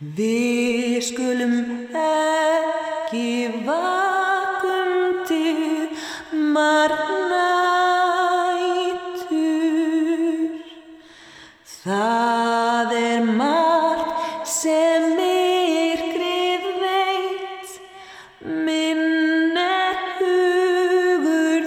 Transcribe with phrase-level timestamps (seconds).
[0.00, 5.88] Vi skulum ekki vakum til
[6.52, 7.00] marnætur.
[11.64, 17.72] Það er margt sem myrkrið veit,
[18.44, 21.64] minn er hugur.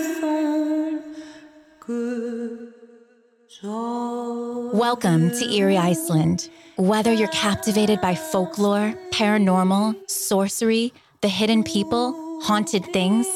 [4.73, 6.49] Welcome to Eerie, Iceland.
[6.79, 13.27] Whether you're captivated by folklore, paranormal, sorcery, the hidden people, haunted things,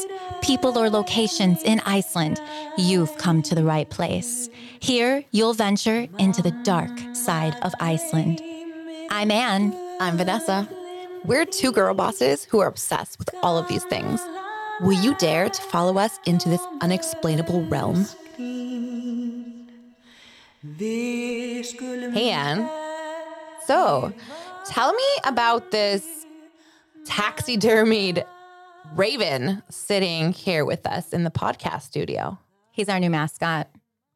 [0.41, 2.39] people, or locations in Iceland,
[2.77, 4.47] you've come to the right place.
[4.79, 8.41] Here, you'll venture into the dark side of Iceland.
[9.09, 9.75] I'm Anne.
[9.99, 10.69] I'm Vanessa.
[11.25, 14.21] We're two girl bosses who are obsessed with all of these things.
[14.79, 18.05] Will you dare to follow us into this unexplainable realm?
[22.13, 22.82] Hey, Anne.
[23.65, 24.13] So,
[24.65, 26.25] tell me about this
[27.05, 28.25] taxidermied
[28.95, 32.37] raven sitting here with us in the podcast studio.
[32.71, 33.69] He's our new mascot.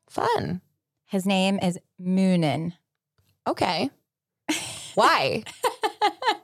[0.09, 0.61] Fun.
[1.05, 2.73] His name is Munin.
[3.45, 3.89] Okay.
[4.95, 5.43] Why?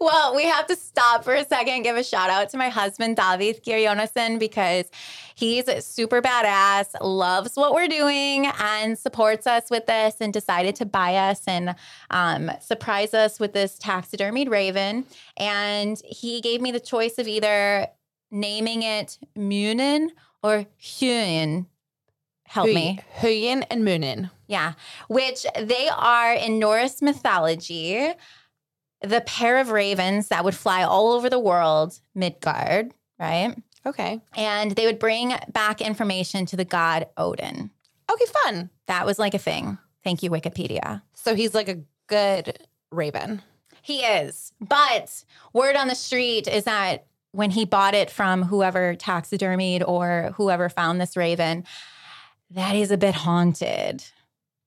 [0.00, 2.68] Well, we have to stop for a second and give a shout out to my
[2.68, 4.86] husband, David Geir Jonasson, because
[5.34, 10.86] he's super badass, loves what we're doing, and supports us with this and decided to
[10.86, 11.74] buy us and
[12.10, 15.04] um, surprise us with this taxidermied raven.
[15.36, 17.88] And he gave me the choice of either
[18.30, 20.10] naming it Munin
[20.42, 21.66] or Huginn.
[22.44, 23.00] Help me.
[23.18, 24.30] Huginn and Munin.
[24.46, 24.74] Yeah,
[25.08, 28.12] which they are in Norse mythology,
[29.02, 33.54] the pair of ravens that would fly all over the world, Midgard, right?
[33.84, 34.20] Okay.
[34.36, 37.70] And they would bring back information to the god Odin.
[38.10, 38.70] Okay, fun.
[38.86, 39.78] That was like a thing.
[40.04, 41.02] Thank you, Wikipedia.
[41.14, 42.58] So he's like a good
[42.90, 43.42] raven.
[43.82, 44.52] He is.
[44.60, 50.32] But word on the street is that when he bought it from whoever taxidermied or
[50.36, 51.64] whoever found this raven,
[52.50, 54.04] that is a bit haunted.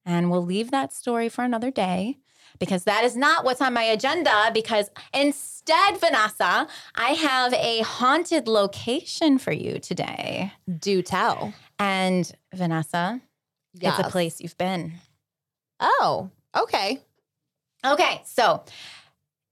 [0.04, 2.18] And we'll leave that story for another day
[2.58, 4.50] because that is not what's on my agenda.
[4.52, 10.52] Because instead, Vanessa, I have a haunted location for you today.
[10.78, 11.52] Do tell.
[11.78, 13.20] And Vanessa,
[13.80, 14.94] it's a place you've been.
[15.80, 17.02] Oh, okay.
[17.84, 18.64] Okay, so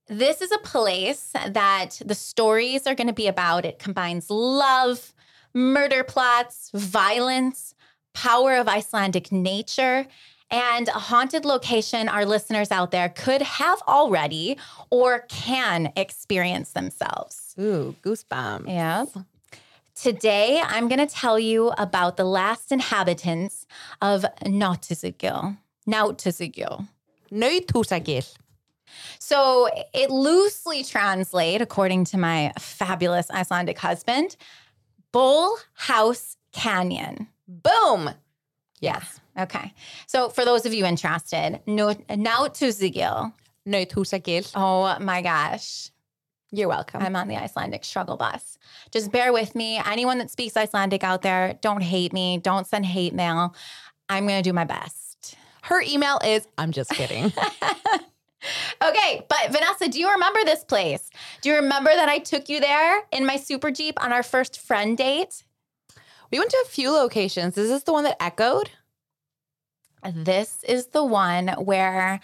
[0.07, 3.65] this is a place that the stories are going to be about.
[3.65, 5.13] It combines love,
[5.53, 7.73] murder plots, violence,
[8.13, 10.07] power of Icelandic nature,
[10.51, 14.57] and a haunted location our listeners out there could have already
[14.89, 17.55] or can experience themselves.
[17.59, 18.67] Ooh, goosebumps.
[18.67, 19.25] Yep.
[19.95, 23.65] Today, I'm going to tell you about the last inhabitants
[24.01, 25.57] of Nautisagil.
[25.87, 26.87] Nautisagil.
[27.31, 28.35] Nauthúsagil.
[29.19, 34.35] So it loosely translate, according to my fabulous Icelandic husband,
[35.11, 37.27] Bull House Canyon.
[37.47, 38.11] Boom.
[38.79, 39.19] Yes.
[39.37, 39.73] Okay.
[40.07, 43.33] So for those of you interested, no, Nautusagil.
[43.67, 44.51] Nauthúsagil.
[44.55, 45.91] Oh my gosh.
[46.51, 47.01] You're welcome.
[47.01, 48.57] I'm on the Icelandic struggle bus.
[48.91, 49.81] Just bear with me.
[49.85, 52.37] Anyone that speaks Icelandic out there, don't hate me.
[52.37, 53.55] Don't send hate mail.
[54.07, 55.35] I'm going to do my best.
[55.63, 57.33] Her email is, I'm just kidding.
[58.81, 61.09] Okay, but Vanessa, do you remember this place?
[61.41, 64.59] Do you remember that I took you there in my Super Jeep on our first
[64.59, 65.43] friend date?
[66.31, 67.57] we went to a few locations.
[67.57, 68.69] Is this the one that echoed?
[70.13, 72.19] This is the one where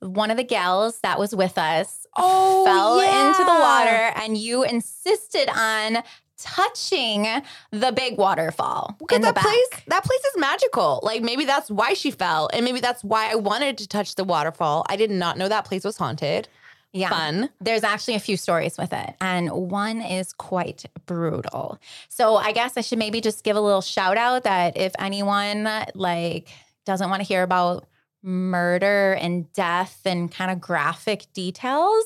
[0.00, 4.62] one of the gals that was with us Oh, fell into the water and you
[4.62, 6.02] insisted on
[6.38, 7.26] touching
[7.70, 11.00] the big waterfall Because that place, that place is magical.
[11.02, 14.24] Like maybe that's why she fell, and maybe that's why I wanted to touch the
[14.24, 14.84] waterfall.
[14.88, 16.48] I did not know that place was haunted.
[16.92, 17.08] yeah.
[17.10, 17.48] Fun.
[17.60, 21.78] There's actually a few stories with it, and one is quite brutal.
[22.08, 25.68] So I guess I should maybe just give a little shout out that if anyone
[25.94, 26.48] like
[26.86, 27.86] doesn't want to hear about
[28.22, 32.04] murder and death and kind of graphic details,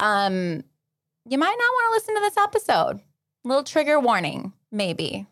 [0.00, 0.64] um,
[1.26, 3.00] you might not want to listen to this episode.
[3.44, 5.26] Little trigger warning, maybe.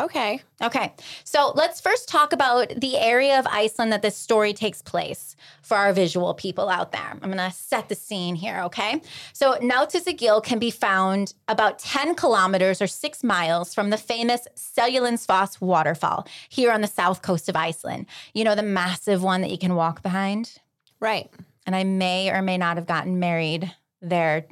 [0.00, 0.40] Okay.
[0.62, 0.92] Okay,
[1.24, 5.76] so let's first talk about the area of Iceland that this story takes place for
[5.76, 7.18] our visual people out there.
[7.22, 9.00] I'm gonna set the scene here, okay?
[9.32, 15.60] So Nauthúsagil can be found about 10 kilometers or six miles from the famous Seljalandsfoss
[15.60, 18.06] waterfall here on the south coast of Iceland.
[18.34, 20.58] You know, the massive one that you can walk behind?
[20.98, 21.30] Right.
[21.66, 24.46] And I may or may not have gotten married there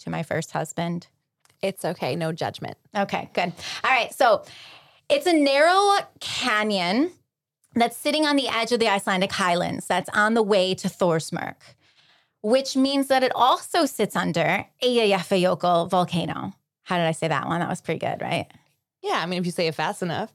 [0.00, 1.08] to my first husband.
[1.62, 2.16] It's okay.
[2.16, 2.76] No judgment.
[2.96, 3.52] Okay, good.
[3.84, 4.44] All right, so
[5.10, 7.10] it's a narrow canyon
[7.74, 11.56] that's sitting on the edge of the Icelandic highlands that's on the way to Thorsmörk.
[12.42, 16.54] which means that it also sits under Eyjafjallajökull volcano.
[16.84, 17.60] How did I say that one?
[17.60, 18.46] That was pretty good, right?
[19.02, 20.32] Yeah, I mean, if you say it fast enough.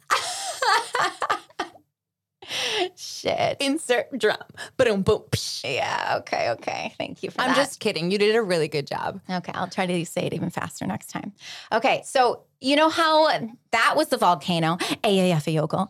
[2.96, 3.58] Shit.
[3.60, 4.38] Insert drum.
[4.78, 5.24] Boom, boom.
[5.32, 5.64] psh.
[5.76, 6.94] Yeah, okay, okay.
[6.98, 7.56] Thank you for I'm that.
[7.58, 8.12] just kidding.
[8.12, 9.20] You did a really good job.
[9.30, 11.34] Okay, I'll try to say it even faster next time.
[11.72, 13.28] Okay, so you know how
[13.72, 15.90] that was the volcano, Eyjafjallajökull.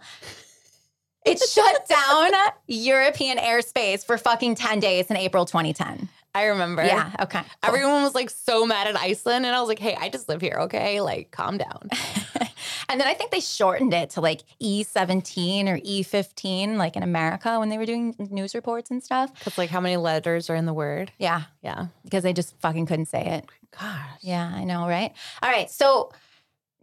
[1.25, 2.31] It shut down
[2.67, 6.09] European airspace for fucking 10 days in April 2010.
[6.35, 6.83] I remember.
[6.83, 7.39] Yeah, okay.
[7.39, 7.47] cool.
[7.63, 9.45] Everyone was like so mad at Iceland.
[9.45, 10.57] And I was like, hey, I just live here.
[10.63, 10.99] Okay.
[10.99, 11.87] Like, calm down.
[12.89, 17.57] and then I think they shortened it to like E17 or E15, like in America
[17.57, 19.33] when they were doing news reports and stuff.
[19.33, 21.09] Because, like, how many letters are in the word?
[21.19, 21.87] Yeah, Yeah.
[22.03, 23.45] because they just fucking couldn't say it.
[23.79, 24.01] Gosh.
[24.19, 25.13] Yeah, I know, right?
[25.41, 25.71] All right.
[25.71, 26.11] So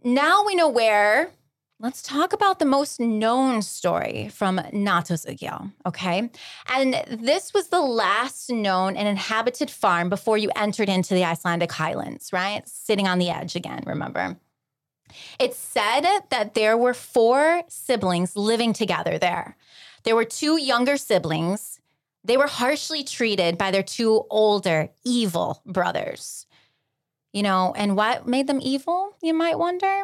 [0.03, 1.31] now we know where.
[1.79, 6.29] Let's talk about the most known story from Nauthúsagil, okay?
[6.67, 11.71] And this was the last known and inhabited farm before you entered into the Icelandic
[11.73, 12.65] highlands, right?
[12.69, 14.37] Sitting on the edge again, remember?
[15.39, 19.57] It's said that there were four siblings living together there.
[20.03, 21.79] There were two younger siblings.
[22.23, 26.45] They were harshly treated by their two older, evil brothers.
[27.33, 30.03] You know, and what made them evil, you might wonder?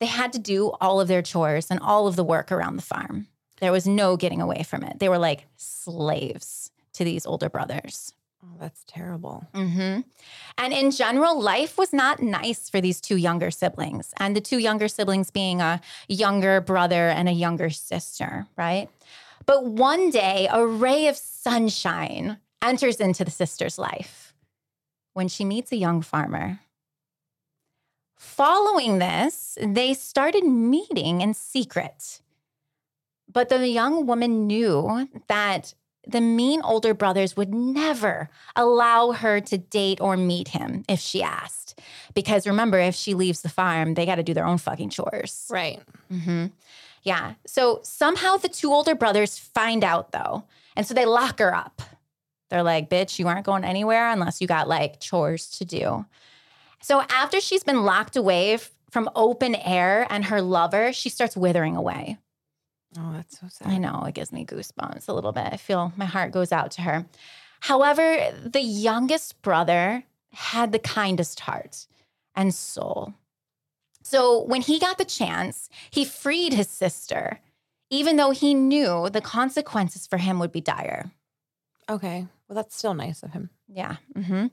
[0.00, 2.82] They had to do all of their chores and all of the work around the
[2.82, 3.28] farm.
[3.60, 4.98] There was no getting away from it.
[4.98, 8.12] They were like slaves to these older brothers.
[8.44, 9.46] Oh, that's terrible.
[9.54, 10.00] hmm
[10.58, 14.58] And in general, life was not nice for these two younger siblings, and the two
[14.58, 18.88] younger siblings being a younger brother and a younger sister, right?
[19.46, 24.21] But one day, a ray of sunshine enters into the sister's life
[25.14, 26.60] when she meets a young farmer.
[28.16, 32.20] Following this, they started meeting in secret.
[33.30, 35.74] But the young woman knew that
[36.06, 41.22] the mean older brothers would never allow her to date or meet him if she
[41.22, 41.78] asked.
[42.14, 45.48] Because remember, if she leaves the farm, they got to do their own fucking chores.
[45.50, 45.80] Right.
[46.08, 46.46] hmm
[47.02, 47.34] Yeah.
[47.46, 50.44] So somehow the two older brothers find out though.
[50.76, 51.82] And so they lock her up.
[52.52, 56.04] They're like, bitch, you aren't going anywhere unless you got like chores to do.
[56.82, 61.34] So after she's been locked away f- from open air and her lover, she starts
[61.34, 62.18] withering away.
[62.98, 63.68] Oh, that's so sad.
[63.68, 65.48] I know it gives me goosebumps a little bit.
[65.50, 67.06] I feel my heart goes out to her.
[67.60, 71.86] However, the youngest brother had the kindest heart
[72.36, 73.14] and soul.
[74.02, 77.40] So when he got the chance, he freed his sister,
[77.88, 81.12] even though he knew the consequences for him would be dire.
[81.90, 82.26] Okay.
[82.48, 83.50] Well, that's still nice of him.
[83.68, 83.96] Yeah.
[84.14, 84.46] hmm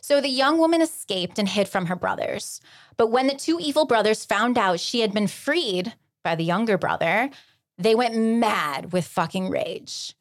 [0.00, 2.60] So the young woman escaped and hid from her brothers.
[2.96, 6.76] But when the two evil brothers found out she had been freed by the younger
[6.78, 7.30] brother,
[7.78, 10.14] they went mad with fucking rage.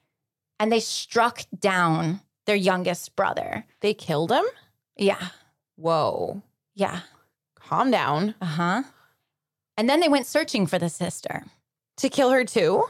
[0.59, 3.65] And they struck down their youngest brother.
[3.81, 4.45] They killed him?
[4.95, 5.29] Yeah.
[5.75, 6.43] Whoa.
[6.75, 7.01] Yeah.
[7.55, 8.35] Calm down.
[8.41, 8.83] Uh huh.
[9.77, 11.43] And then they went searching for the sister.
[11.97, 12.85] To kill her too?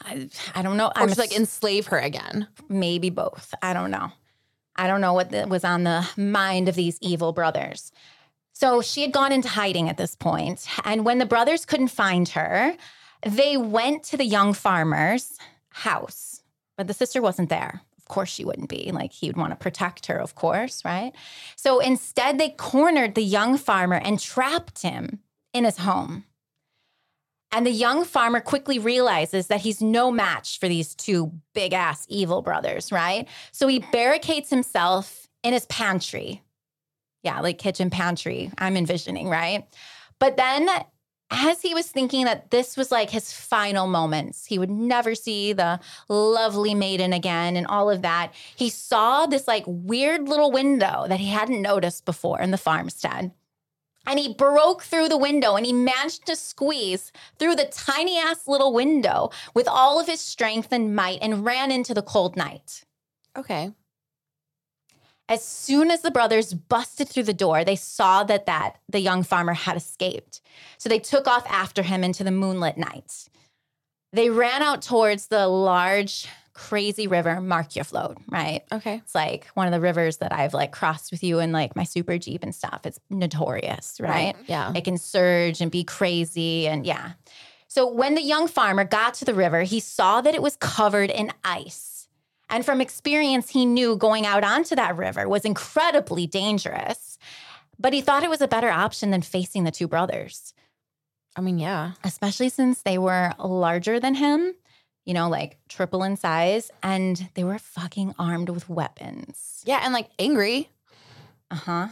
[0.00, 0.88] I, I don't know.
[0.88, 2.48] Or I'm just like enslave her again?
[2.68, 3.54] maybe both.
[3.62, 4.12] I don't know.
[4.76, 7.92] I don't know what the, was on the mind of these evil brothers.
[8.52, 12.28] So she had gone into hiding at this point, And when the brothers couldn't find
[12.30, 12.76] her,
[13.26, 15.38] they went to the young farmer's
[15.70, 16.42] house,
[16.76, 17.82] but the sister wasn't there.
[17.98, 18.90] Of course, she wouldn't be.
[18.92, 21.12] Like, he would want to protect her, of course, right?
[21.56, 25.20] So instead, they cornered the young farmer and trapped him
[25.52, 26.24] in his home.
[27.54, 32.04] And the young farmer quickly realizes that he's no match for these two big ass
[32.10, 33.28] evil brothers, right?
[33.52, 36.42] So he barricades himself in his pantry.
[37.22, 39.68] Yeah, like kitchen pantry, I'm envisioning, right?
[40.18, 40.68] But then,
[41.30, 45.52] as he was thinking that this was like his final moments, he would never see
[45.52, 51.04] the lovely maiden again and all of that, he saw this like weird little window
[51.06, 53.30] that he hadn't noticed before in the farmstead.
[54.06, 58.46] And he broke through the window and he managed to squeeze through the tiny ass
[58.46, 62.84] little window with all of his strength and might and ran into the cold night.
[63.36, 63.72] Okay.
[65.26, 69.22] As soon as the brothers busted through the door, they saw that that the young
[69.22, 70.42] farmer had escaped.
[70.76, 73.28] So they took off after him into the moonlit night.
[74.12, 78.62] They ran out towards the large, crazy river Markarfljót, right?
[78.72, 78.96] Okay.
[78.96, 81.84] It's like one of the rivers that I've like crossed with you in like my
[81.84, 82.86] super Jeep and stuff.
[82.86, 84.34] It's notorious, right?
[84.46, 84.72] Yeah.
[84.74, 86.66] It can surge and be crazy.
[86.68, 87.12] And yeah.
[87.66, 91.10] So when the young farmer got to the river, he saw that it was covered
[91.10, 92.08] in ice.
[92.48, 97.18] And from experience, he knew going out onto that river was incredibly dangerous.
[97.78, 100.54] But he thought it was a better option than facing the two brothers,
[101.34, 101.92] I mean, yeah.
[102.04, 104.54] especially since they were larger than him.
[105.04, 109.62] You know, like triple in size, and they were fucking armed with weapons.
[109.64, 110.70] Yeah, and like angry.
[111.50, 111.88] Uh huh.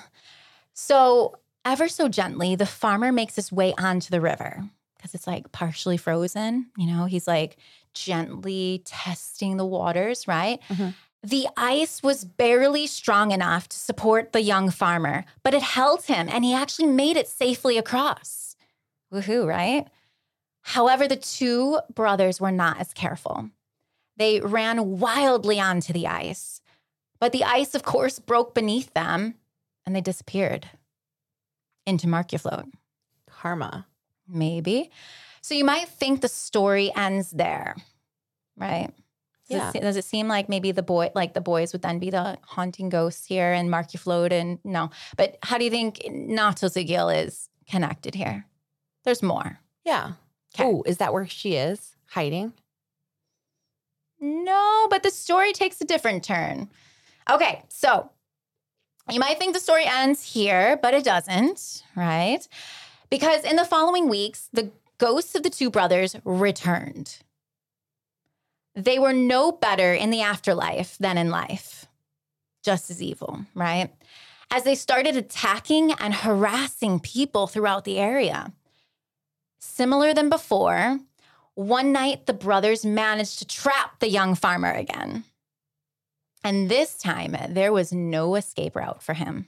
[0.74, 4.64] So, ever so gently, the farmer makes his way onto the river
[4.96, 6.70] because it's like partially frozen.
[6.76, 7.56] You know, he's like
[7.94, 10.60] gently testing the waters, right?
[10.68, 10.94] Mhm.
[11.24, 16.28] The ice was barely strong enough to support the young farmer, but it held him
[16.28, 18.56] and he actually made it safely across.
[19.12, 19.86] Woohoo, right?
[20.62, 23.50] However, the two brothers were not as careful.
[24.16, 26.60] They ran wildly onto the ice,
[27.18, 29.34] but the ice, of course, broke beneath them
[29.84, 30.68] and they disappeared
[31.86, 32.70] into Markarfljót.
[33.28, 33.86] Karma.
[34.28, 34.90] Maybe.
[35.40, 37.74] So you might think the story ends there,
[38.56, 38.90] right?
[39.50, 39.72] Does, Yeah.
[39.74, 42.38] it, does it seem like maybe the boy, like the boys, would then be the
[42.44, 44.30] haunting ghosts here and Markarfljót?
[44.32, 48.46] And no, but how do you think Nauthúsagil is connected here?
[49.04, 49.58] There's more.
[49.84, 50.12] Yeah.
[50.58, 52.52] Oh, is that where she is hiding?
[54.20, 56.68] No, but the story takes a different turn.
[57.30, 58.10] Okay, so
[59.10, 62.46] you might think the story ends here, but it doesn't, right?
[63.10, 67.18] Because in the following weeks, the ghosts of the two brothers returned.
[68.74, 71.86] They were no better in the afterlife than in life,
[72.62, 73.90] just as evil, right?
[74.50, 78.52] As they started attacking and harassing people throughout the area.
[79.64, 80.98] Similar than before,
[81.54, 85.22] one night, the brothers managed to trap the young farmer again.
[86.42, 89.46] And this time, there was no escape route for him.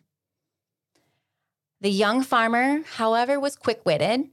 [1.81, 4.31] The young farmer, however, was quick witted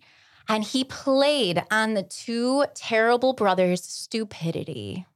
[0.47, 5.07] and he played on the two terrible brothers' stupidity.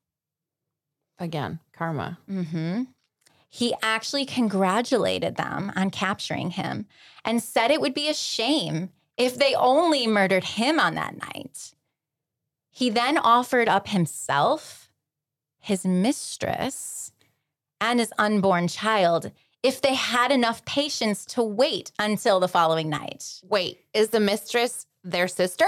[1.20, 2.18] Again, karma.
[2.28, 2.84] hmm
[3.50, 6.88] He actually congratulated them on capturing him
[7.24, 11.74] and said it would be a shame if they only murdered him on that night.
[12.72, 14.90] He then offered up himself,
[15.60, 17.12] his mistress,
[17.80, 19.32] and his unborn child
[19.64, 23.42] if they had enough patience to wait until the following night.
[23.48, 25.68] Wait, is the mistress their sister?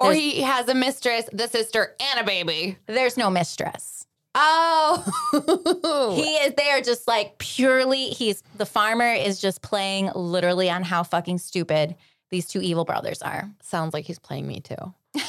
[0.00, 2.78] Or There's- he has a mistress, the sister, and a baby.
[2.86, 4.06] There's no mistress.
[4.34, 5.04] Oh.
[6.14, 11.02] He is there just like purely, he's the farmer is just playing literally on how
[11.02, 11.94] fucking stupid
[12.30, 13.50] these two evil brothers are.
[13.62, 14.94] sounds like he's playing me too.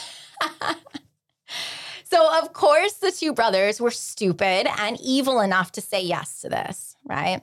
[2.09, 6.49] So, of course, the two brothers were stupid and evil enough to say yes to
[6.49, 7.41] this, right?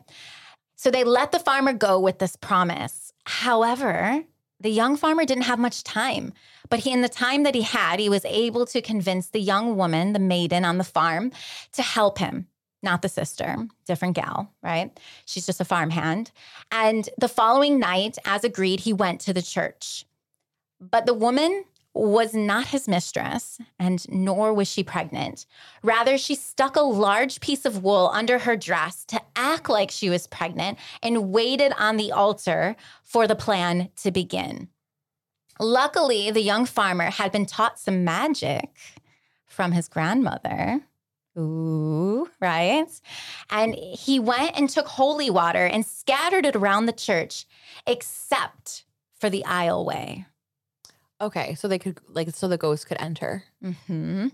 [0.75, 3.13] So they let the farmer go with this promise.
[3.25, 4.25] However,
[4.59, 6.33] the young farmer didn't have much time,
[6.69, 9.77] but he, in the time that he had, he was able to convince the young
[9.77, 11.31] woman, the maiden on the farm,
[11.73, 12.49] to help him.
[12.83, 14.99] Not the sister, different gal, right?
[15.25, 16.31] She's just a farmhand.
[16.71, 20.05] And the following night, as agreed, he went to the church.
[20.81, 21.65] But the woman
[21.97, 25.47] was not his mistress, and nor was she pregnant.
[25.83, 30.11] Rather, she stuck a large piece of wool under her dress to act like she
[30.11, 34.69] was pregnant and waited on the altar for the plan to begin.
[35.59, 38.77] Luckily, the young farmer had been taught some magic
[39.47, 40.83] from his grandmother.
[41.39, 42.87] Ooh, right?
[43.51, 47.47] And he went and took holy water and scattered it around the church,
[47.87, 48.85] except
[49.19, 50.27] for the aisleway.
[51.21, 53.45] Okay, so they could like so the ghost could enter.
[53.63, 54.29] hmm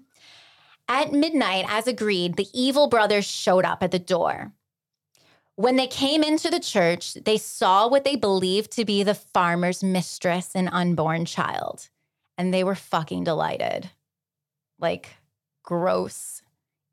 [0.88, 4.52] At midnight, as agreed, the evil brothers showed up at the door.
[5.56, 9.82] When they came into the church, they saw what they believed to be the farmer's
[9.82, 11.88] mistress and unborn child,
[12.38, 13.90] and they were fucking delighted.
[14.78, 15.16] Like,
[15.62, 16.41] gross,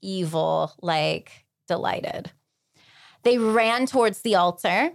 [0.01, 2.31] evil, like, delighted.
[3.23, 4.91] They ran towards the altar,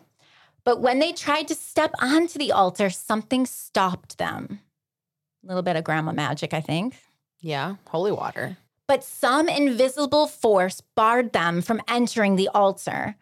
[0.64, 4.61] but when they tried to step onto the altar, something stopped them.
[5.44, 6.96] A little bit of grandma magic, I think.
[7.40, 8.56] Yeah, holy water.
[8.88, 13.16] But some invisible force barred them from entering the altar.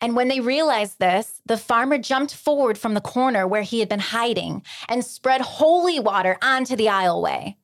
[0.00, 3.88] And when they realized this, the farmer jumped forward from the corner where he had
[3.88, 7.56] been hiding and spread holy water onto the aisleway.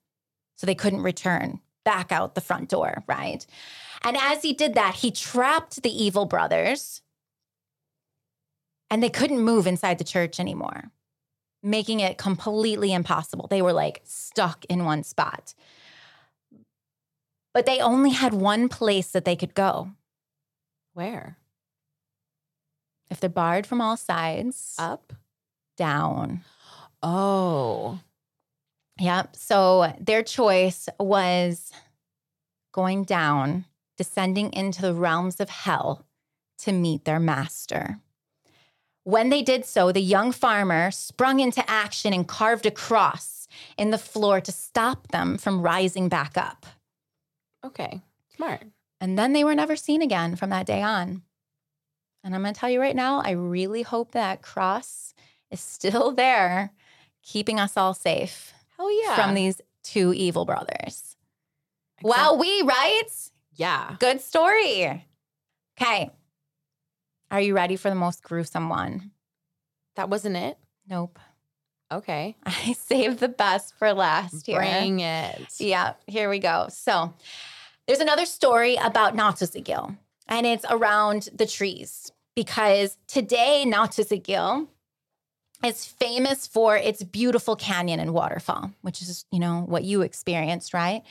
[0.57, 3.47] So they couldn't return back out the front door, right?
[4.03, 7.01] And as he did that, he trapped the evil brothers
[8.91, 10.91] and they couldn't move inside the church anymore,
[11.63, 13.47] making it completely impossible.
[13.49, 15.55] They were like stuck in one spot.
[17.55, 19.93] But they only had one place that they could go.
[20.93, 21.39] Where?
[23.11, 25.13] If they're barred from all sides, Up?
[25.77, 26.43] down.
[27.03, 28.01] Oh.
[28.99, 29.37] Yep.
[29.37, 31.71] So their choice was
[32.73, 36.07] going down, descending into the realms of hell
[36.59, 38.01] to meet their master.
[39.05, 43.47] When they did so, the young farmer sprung into action and carved a cross
[43.79, 46.67] in the floor to stop them from rising back up.
[47.65, 48.01] Okay.
[48.35, 48.63] Smart.
[49.01, 51.23] And then they were never seen again from that day on.
[52.25, 55.15] And I'm going to tell you right now, I really hope that cross
[55.51, 56.73] is still there,
[57.23, 59.15] keeping us all safe Hell yeah.
[59.17, 61.17] from these two evil brothers.
[61.99, 63.09] Exact- Wow, we, right?
[63.55, 63.97] Yeah.
[63.99, 65.05] Good story.
[65.81, 66.11] Okay.
[67.31, 69.11] Are you ready for the most gruesome one?
[69.97, 70.59] That wasn't it.
[70.89, 71.19] Nope.
[71.91, 72.37] Okay.
[72.47, 74.59] I saved the best for last here.
[74.59, 75.55] Bring it.
[75.59, 76.67] Yeah, here we go.
[76.71, 77.15] So
[77.87, 79.97] there's another story about Nauthúsagil,
[80.29, 84.69] and it's around the trees because today Nauthúsagil
[85.65, 90.75] is famous for its beautiful canyon and waterfall, which is, you know, what you experienced,
[90.75, 91.03] right?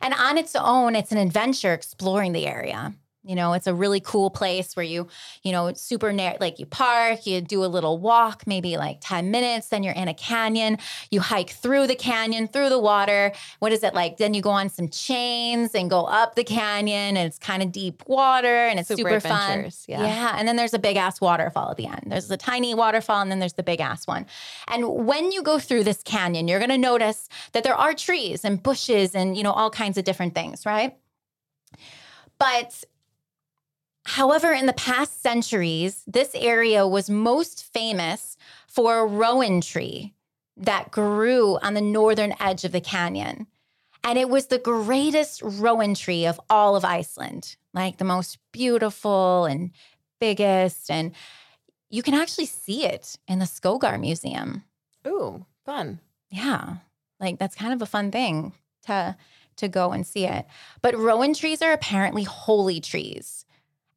[0.00, 2.94] And on its own, it's an adventure exploring the area.
[3.22, 5.06] You know, it's a really cool place where you,
[5.42, 9.30] you know, super near, like you park, you do a little walk, maybe like 10
[9.30, 10.78] minutes, then you're in a canyon.
[11.10, 13.32] You hike through the canyon, through the water.
[13.58, 14.16] What is it like?
[14.16, 17.72] Then you go on some chains and go up the canyon, and it's kind of
[17.72, 19.70] deep water and it's Super super, fun.
[19.86, 20.00] yeah.
[20.02, 20.34] yeah.
[20.38, 22.04] And then there's a big ass waterfall at the end.
[22.06, 24.24] There's a tiny waterfall, and then there's the big ass one.
[24.66, 28.46] And when you go through this canyon, you're going to notice that there are trees
[28.46, 30.96] and bushes and, you know, all kinds of different things, right?
[32.38, 32.82] But
[34.04, 40.14] However, in the past centuries, this area was most famous for a rowan tree
[40.56, 43.46] that grew on the northern edge of the canyon.
[44.02, 49.44] And it was the greatest rowan tree of all of Iceland, like the most beautiful
[49.44, 49.70] and
[50.20, 50.90] biggest.
[50.90, 51.12] And
[51.90, 54.64] you can actually see it in the Skogar Museum.
[55.06, 56.00] Ooh, fun.
[56.30, 56.76] Yeah.
[57.18, 58.54] Like that's kind of a fun thing
[58.86, 59.16] to
[59.56, 60.46] to go and see it.
[60.80, 63.44] But rowan trees are apparently holy trees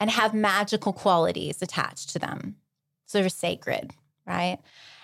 [0.03, 2.57] and have magical qualities attached to them.
[3.05, 3.91] So they're sacred,
[4.27, 4.57] right?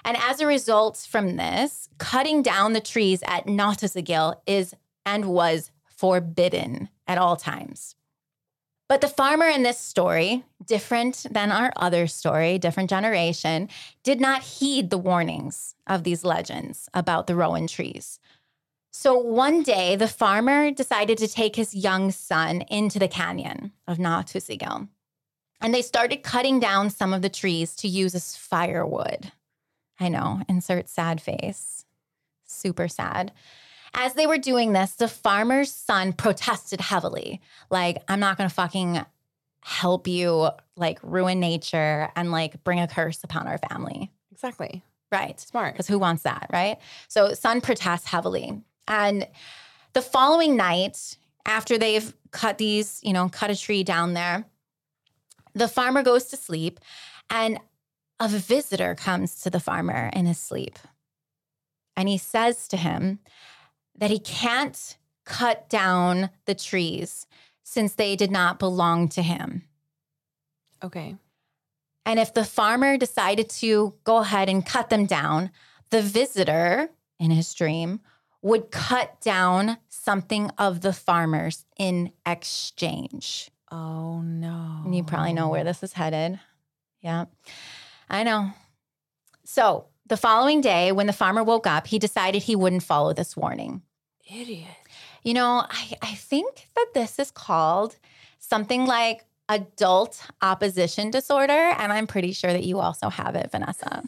[0.04, 4.76] And as a result from this, cutting down the trees at Nauthúsagil is
[5.06, 7.96] and was forbidden at all times.
[8.90, 13.70] But the farmer in this story, different than our other story, different generation,
[14.04, 18.20] did not heed the warnings of these legends about the rowan trees.
[18.92, 23.98] So one day, the farmer decided to take his young son into the canyon of
[23.98, 24.88] Nauthúsagil.
[25.62, 29.32] And they started cutting down some of the trees to use as firewood.
[30.00, 31.86] I know, insert sad face.
[32.46, 33.32] Super sad.
[33.94, 37.42] As they were doing this, the farmer's son protested heavily.
[37.70, 39.06] Like, I'm not gonna fucking
[39.62, 44.12] help you like ruin nature and like bring a curse upon our family.
[44.32, 44.84] Exactly.
[45.12, 45.40] Right.
[45.40, 45.74] Smart.
[45.74, 46.78] Because who wants that, right?
[47.08, 48.62] So son protests heavily.
[48.90, 49.28] And
[49.94, 54.46] the following night, after they've cut these, you know, cut a tree down there,
[55.54, 56.80] the farmer goes to sleep
[57.30, 57.60] and
[58.20, 60.78] a visitor comes to the farmer in his sleep.
[61.96, 63.20] And he says to him
[63.98, 67.28] that he can't cut down the trees
[67.64, 69.64] since they did not belong to him.
[70.84, 71.16] Okay.
[72.06, 75.52] And if the farmer decided to go ahead and cut them down,
[75.92, 78.00] the visitor in his dream
[78.42, 83.52] would cut down something of the farmer's in exchange.
[83.72, 84.82] Oh no.
[84.86, 86.40] And you probably know where this is headed.
[87.02, 87.26] Yeah,
[88.10, 88.52] I know.
[89.46, 93.38] So the following day, when the farmer woke up, he decided he wouldn't follow this
[93.38, 93.82] warning.
[94.30, 94.68] Idiot.
[95.24, 97.98] You know, I, I think that this is called
[98.40, 101.54] something like adult opposition disorder.
[101.78, 104.04] And I'm pretty sure that you also have it, Vanessa.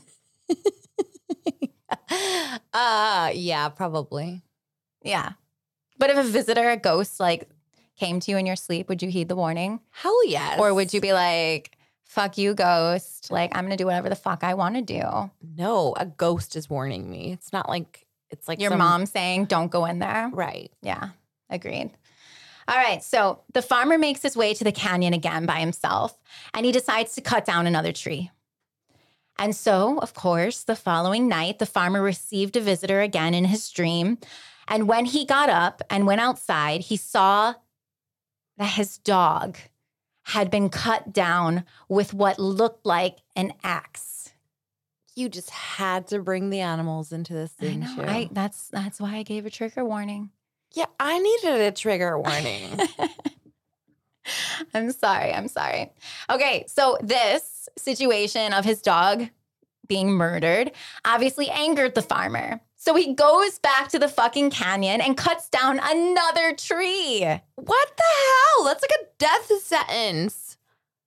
[2.74, 4.42] uh yeah, probably.
[5.04, 5.32] Yeah.
[5.98, 7.50] But if a visitor, a ghost, like
[7.98, 9.80] came to you in your sleep, would you heed the warning?
[9.92, 10.60] Hell yes.
[10.60, 13.30] Or would you be like, fuck you, ghost?
[13.32, 15.04] Like, I'm going to do whatever the fuck I want to do.
[15.56, 17.32] No, a ghost is warning me.
[17.34, 20.30] It's not like it's like Your some- mom saying, don't go in there.
[20.34, 20.72] Right.
[20.82, 21.10] Yeah,
[21.50, 21.92] agreed.
[22.68, 26.18] All right, so the farmer makes his way to the canyon again by himself
[26.54, 28.32] and he decides to cut down another tree.
[29.42, 33.72] And so, of course, the following night, the farmer received a visitor again in his
[33.72, 34.20] dream.
[34.68, 37.56] And when he got up and went outside, he saw
[38.58, 39.58] that his dog
[40.26, 44.32] had been cut down with what looked like an axe.
[45.16, 47.96] You just had to bring the animals into this, I didn't know.
[47.96, 48.04] you?
[48.04, 50.30] I, that's that's why I gave a trigger warning.
[50.74, 52.80] yeah, I needed a trigger warning.
[54.74, 55.34] I'm sorry.
[55.34, 55.92] I'm sorry.
[56.30, 56.66] Okay.
[56.68, 59.30] So, this situation of his dog
[59.88, 60.72] being murdered
[61.06, 62.62] obviously angered the farmer.
[62.76, 67.20] So, he goes back to the fucking canyon and cuts down another tree.
[67.56, 68.66] what the hell?
[68.66, 70.58] That's like a death sentence.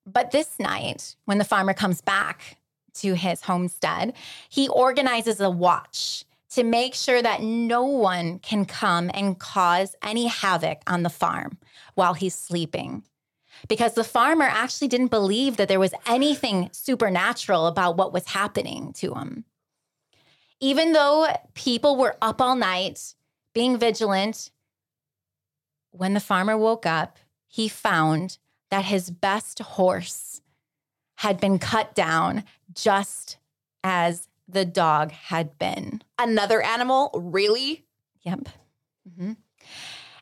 [0.06, 2.58] But this night, when the farmer comes back
[2.94, 4.14] to his homestead,
[4.48, 10.26] he organizes a watch to make sure that no one can come and cause any
[10.26, 11.58] havoc on the farm
[11.94, 13.02] while he's sleeping.
[13.68, 18.92] Because the farmer actually didn't believe that there was anything supernatural about what was happening
[18.94, 19.44] to him.
[20.60, 23.14] Even though people were up all night
[23.54, 24.50] being vigilant,
[25.90, 28.38] when the farmer woke up, he found
[28.70, 30.40] that his best horse
[31.16, 33.36] had been cut down just
[33.84, 36.02] as the dog had been.
[36.18, 37.10] Another animal?
[37.14, 37.84] Really?
[38.22, 38.48] Yep.
[39.16, 39.32] hmm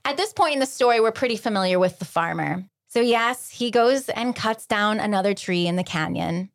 [0.05, 2.65] At this point in the story, we're pretty familiar with the farmer.
[2.93, 6.51] So, yes, he goes and cuts down another tree in the canyon.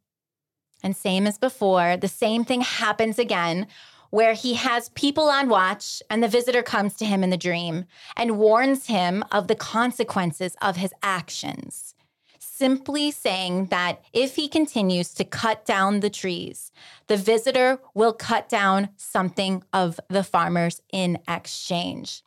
[0.84, 3.66] And same as before, the same thing happens again
[4.12, 7.86] where he has people on watch and the visitor comes to him in the dream
[8.16, 11.96] and warns him of the consequences of his actions
[12.40, 16.72] simply saying that if he continues to cut down the trees,
[17.06, 22.24] the visitor will cut down something of the farmer's in exchange.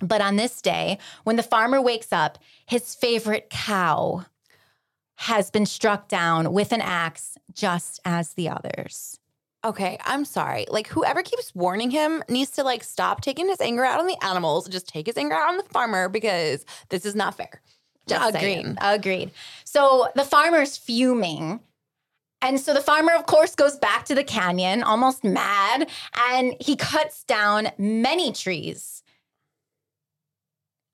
[0.00, 4.24] But on this day, when the farmer wakes up, his favorite cow
[5.16, 9.18] has been struck down with an axe, just as the others.
[9.64, 10.66] Okay, I'm sorry.
[10.70, 14.16] Like whoever keeps warning him needs to like stop taking his anger out on the
[14.24, 17.60] animals and just take his anger out on the farmer because this is not fair.
[18.06, 18.40] Just agreed.
[18.40, 18.76] saying.
[18.80, 19.32] Agreed.
[19.64, 21.60] So the farmer's fuming.
[22.40, 25.90] And so the farmer, of course, goes back to the canyon, almost mad,
[26.30, 29.02] and he cuts down many trees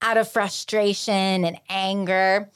[0.04, 2.50] out of frustration and anger.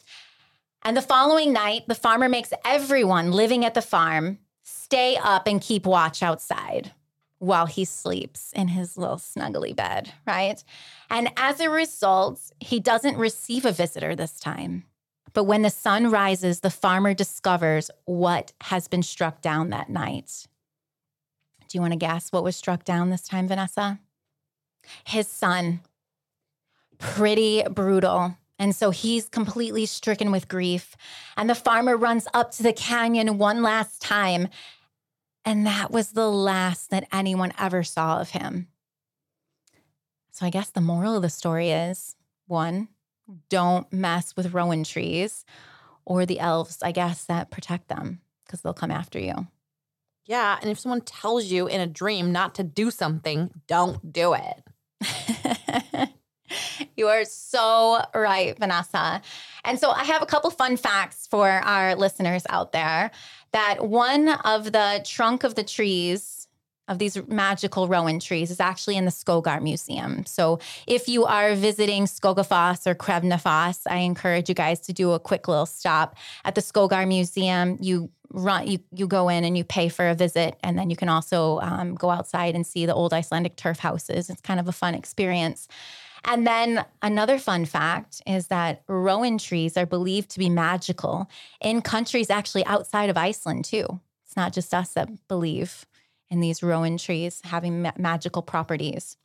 [0.82, 5.61] And the following night, the farmer makes everyone living at the farm stay up and
[5.61, 6.92] keep watch outside
[7.38, 10.62] while he sleeps in his little snuggly bed, right?
[11.11, 14.84] And as a result, he doesn't receive a visitor this time.
[15.32, 20.46] But when the sun rises, the farmer discovers what has been struck down that night.
[21.68, 24.00] Do you want to guess what was struck down this time, Vanessa?
[25.04, 25.80] His son.
[26.98, 28.37] Pretty brutal.
[28.58, 30.96] And so he's completely stricken with grief.
[31.37, 34.48] And the farmer runs up to the canyon one last time
[35.48, 38.68] and that was the last that anyone ever saw of him.
[40.30, 42.88] So I guess the moral of the story is one,
[43.48, 45.46] don't mess with rowan trees
[46.04, 49.46] or the elves, I guess, that protect them because they'll come after you.
[50.26, 50.58] Yeah.
[50.61, 56.11] And if someone tells you in a dream not to do something, don't do it.
[56.96, 59.22] you are so right, Vanessa.
[59.64, 63.11] And so I have a couple fun facts for our listeners out there
[63.52, 66.38] that one of the trunk of the trees
[66.88, 70.24] of these magical rowan trees is actually in the Skogar Museum.
[70.24, 75.20] So if you are visiting Skogafoss or Kvernufoss, I encourage you guys to do a
[75.20, 77.76] quick little stop at the Skogar Museum.
[77.80, 80.96] You run, you you go in and you pay for a visit, and then you
[80.96, 84.30] can also um, go outside and see the old Icelandic turf houses.
[84.30, 85.68] It's kind of a fun experience.
[86.24, 91.28] And then another fun fact is that rowan trees are believed to be magical
[91.61, 94.00] in countries actually outside of Iceland, too.
[94.26, 95.87] It's not just us that believe
[96.31, 99.16] in these rowan trees having ma- magical properties.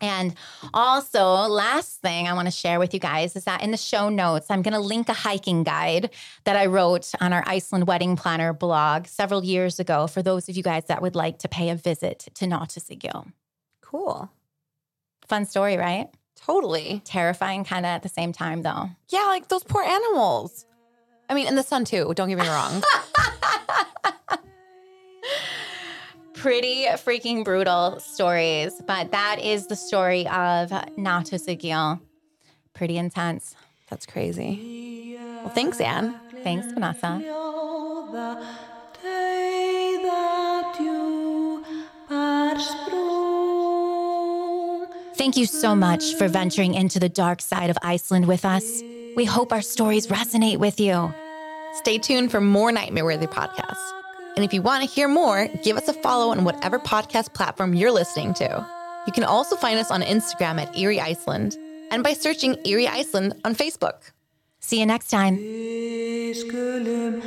[0.00, 0.34] And
[0.72, 4.08] also, last thing I want to share with you guys is that in the show
[4.08, 6.10] notes, I'm going to link a hiking guide
[6.44, 10.56] that I wrote on our Iceland Wedding Planner blog several years ago for those of
[10.56, 13.32] you guys that would like to pay a visit to Nauthúsagil.
[13.80, 14.30] Cool.
[15.26, 16.08] Fun story, right?
[16.44, 17.02] Totally.
[17.04, 18.90] Terrifying, kind of at the same time, though.
[19.08, 20.64] Yeah, like those poor animals.
[21.28, 22.12] I mean, and the sun too.
[22.14, 22.82] Don't get me wrong.
[26.34, 32.00] Pretty freaking brutal stories, but that is the story of Nato Nauthúsagil.
[32.74, 33.56] Pretty intense.
[33.90, 35.16] That's crazy.
[35.18, 36.18] Well, thanks, Anne.
[36.44, 37.20] Thanks, Vanessa.
[45.18, 48.82] Thank you so much for venturing into the dark side of Iceland with us.
[49.16, 51.12] We hope our stories resonate with you.
[51.74, 53.84] Stay tuned for more Nightmare Worthy podcasts.
[54.36, 57.74] And if you want to hear more, give us a follow on whatever podcast platform
[57.74, 58.66] you're listening to.
[59.08, 61.56] You can also find us on Instagram at Eerie Iceland
[61.90, 64.12] and by searching Eerie Iceland on Facebook.
[64.60, 65.36] See you next time.
[65.36, 67.22] Vi skulum